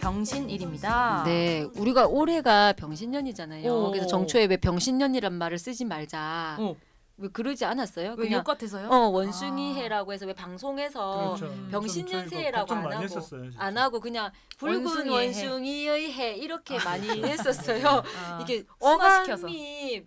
[0.00, 1.24] 병신일입니다.
[1.26, 3.70] 네, 우리가 올해가 병신년이잖아요.
[3.70, 3.90] 오.
[3.90, 6.56] 그래서 정초에 왜 병신년이란 말을 쓰지 말자.
[6.58, 6.76] 어.
[7.18, 8.10] 왜 그러지 않았어요?
[8.10, 8.88] 왜 그냥 욕 같아서요?
[8.88, 9.74] 어 원숭이 아.
[9.74, 11.54] 해라고 해서 왜 방송에서 그렇죠.
[11.54, 11.68] 음.
[11.70, 13.50] 병신년 좀 저희가 새해라고 걱정 안 하고 했었어요.
[13.58, 18.02] 안 하고 그냥 붉은 원숭이의 원숭이의 해 이렇게 많이 했었어요.
[18.24, 18.64] 아, 이게.
[18.78, 20.02] 어감이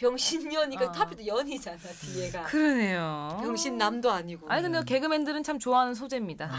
[0.00, 0.92] 병신년이니까 아.
[0.92, 2.44] 탑이도 연이잖아 뒤에가.
[2.44, 3.38] 그러네요.
[3.42, 4.48] 병신남도 아니고.
[4.50, 6.50] 아니 근데 개그맨들은 참 좋아하는 소재입니다.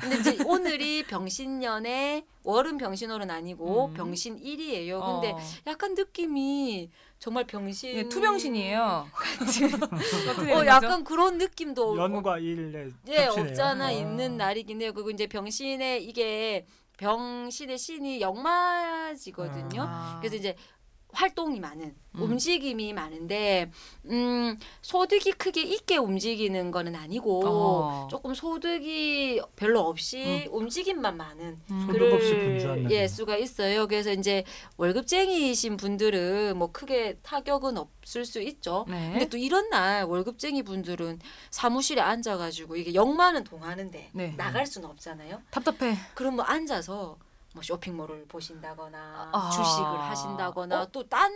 [0.00, 3.94] 근데 이제 오늘이 병신년에 월은 병신월은 아니고 음.
[3.94, 5.00] 병신일이에요.
[5.00, 5.38] 근데 어.
[5.66, 9.08] 약간 느낌이 정말 병신 예, 투병신이에요.
[10.54, 13.26] 어 약간 그런 느낌도 연과 일에 예.
[13.26, 13.90] 없잖아 아.
[13.90, 14.92] 있는 날이긴 해요.
[14.92, 16.66] 그리고 이제 병신의 이게
[16.98, 19.82] 병신의 신이 역마지거든요.
[19.82, 20.18] 아.
[20.20, 20.54] 그래서 이제
[21.12, 22.22] 활동이 많은 음.
[22.22, 23.70] 움직임이 많은데
[24.06, 28.08] 음 소득이 크게 있게 움직이는 거는 아니고 어.
[28.10, 31.86] 조금 소득이 별로 없이 움직임만 많은 음.
[31.86, 32.34] 소득 없이
[32.90, 33.08] 예.
[33.08, 33.86] 수가 있어요.
[33.86, 34.44] 그래서 이제
[34.76, 38.84] 월급쟁이이신 분들은 뭐 크게 타격은 없을 수 있죠.
[38.88, 39.10] 네.
[39.12, 41.20] 근데 또 이런 날 월급쟁이 분들은
[41.50, 44.34] 사무실에 앉아가지고 이게 역마는 동하는데 네.
[44.36, 45.42] 나갈 수는 없잖아요.
[45.50, 45.96] 답답해.
[46.14, 47.18] 그럼 뭐 앉아서
[47.56, 49.50] 뭐 쇼핑몰을 보신다거나 아.
[49.50, 50.86] 주식을 하신다거나 어?
[50.92, 51.32] 또딴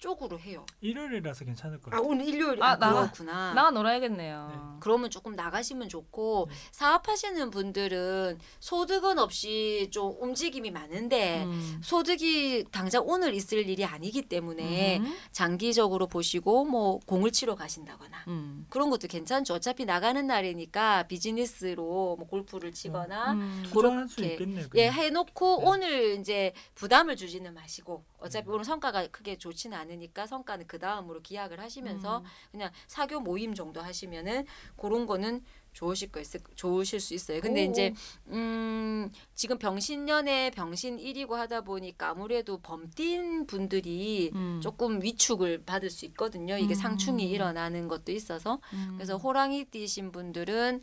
[0.00, 0.64] 쪽으로 해요.
[0.80, 2.08] 일요일이라서 괜찮을 것아 같아요.
[2.08, 3.52] 오늘 일요일 아, 아, 나가- 그렇구나.
[3.52, 4.48] 나가 놀아야겠네요.
[4.50, 4.58] 네.
[4.80, 6.54] 그러면 조금 나가시면 좋고 네.
[6.72, 11.80] 사업하시는 분들은 소득은 없이 좀 움직임이 많은데 음.
[11.84, 15.14] 소득이 당장 오늘 있을 일이 아니기 때문에 음.
[15.32, 18.66] 장기적으로 보시고 뭐 공을 치러 가신다거나 음.
[18.70, 19.52] 그런 것도 괜찮죠.
[19.54, 23.62] 어차피 나가는 날이니까 비즈니스로 뭐 골프를 치거나 음.
[23.66, 24.66] 수 그렇게, 있겠네요.
[24.76, 24.90] 예.
[24.90, 25.66] 해놓고 네.
[25.68, 28.54] 오늘 이제 부담을 주지는 마시고 어차피 음.
[28.54, 32.24] 오늘 성과가 크게 좋지는 않 으니까 성과는 그 다음으로 기약을 하시면서 음.
[32.52, 34.46] 그냥 사교 모임 정도 하시면은
[34.76, 35.42] 그런 거는
[35.72, 37.40] 좋으실 거 있을 좋으실 수 있어요.
[37.40, 37.70] 근데 오.
[37.70, 37.94] 이제
[38.28, 44.60] 음 지금 병신년에 병신 일이고 하다 보니까 아무래도 범띤 분들이 음.
[44.62, 46.56] 조금 위축을 받을 수 있거든요.
[46.56, 46.80] 이게 음.
[46.80, 48.94] 상충이 일어나는 것도 있어서 음.
[48.96, 50.80] 그래서 호랑이 띠신 분들은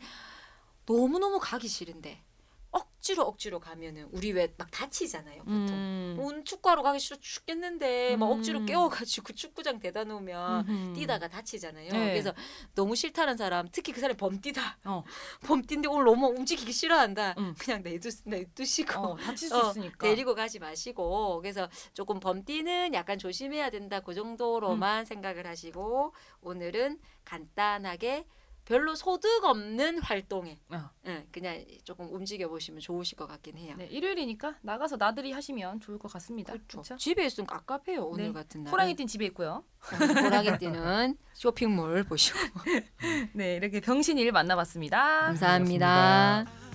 [0.86, 2.22] 너무 너무 가기 싫은데
[2.70, 5.38] 억지로 억지로 가면은 우리 왜 막 다치잖아요.
[5.44, 5.68] 보통.
[5.70, 6.16] 음.
[6.18, 8.66] 온 축구하러 가기 싫어 죽겠는데 막 억지로 음.
[8.66, 10.92] 깨워가지고 축구장 대다 놓으면 음흠.
[10.94, 11.90] 뛰다가 다치잖아요.
[11.90, 12.10] 네.
[12.10, 12.34] 그래서
[12.74, 14.78] 너무 싫다는 사람, 특히 그 사람이 범뛰다.
[14.84, 15.04] 어.
[15.46, 17.34] 범뛴데 오늘 너무 움직이기 싫어한다.
[17.38, 17.54] 음.
[17.58, 20.06] 그냥 내두 내두시고 어, 다칠 수 어, 있으니까.
[20.06, 24.00] 데리고 가지 마시고 그래서 조금 범뛰는 약간 조심해야 된다.
[24.00, 26.12] 그 정도로만 생각을 하시고
[26.42, 28.26] 오늘은 간단하게
[28.68, 30.90] 별로 소득 없는 활동에 어.
[31.06, 33.74] 예, 그냥 조금 움직여 보시면 좋으실 것 같긴 해요.
[33.78, 36.52] 네, 일요일이니까 나가서 나들이 하시면 좋을 것 같습니다.
[36.52, 36.82] 그렇죠.
[36.82, 36.96] 그렇죠?
[36.96, 38.32] 집에 있으면 깝깝해요 오늘 네.
[38.32, 38.70] 같은 날.
[38.70, 39.64] 호랑이띠는 집에 있고요.
[39.90, 42.38] 호랑이띠는 쇼핑몰 보시고
[43.32, 44.98] 네, 이렇게 병신일 만나봤습니다.
[45.22, 46.44] 감사합니다.
[46.44, 46.67] 고맙습니다.